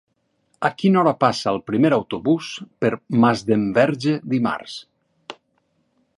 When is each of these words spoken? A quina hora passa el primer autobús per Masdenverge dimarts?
A 0.69 0.69
quina 0.81 0.97
hora 1.01 1.13
passa 1.23 1.51
el 1.51 1.59
primer 1.67 1.91
autobús 1.97 2.49
per 2.85 2.91
Masdenverge 3.27 4.19
dimarts? 4.35 4.81